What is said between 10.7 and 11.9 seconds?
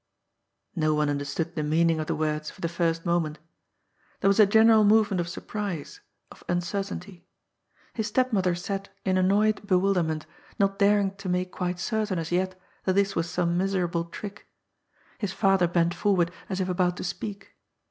not daring to make quite